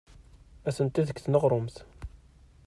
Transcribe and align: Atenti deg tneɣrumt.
Atenti 0.69 1.01
deg 1.07 1.17
tneɣrumt. 1.19 1.75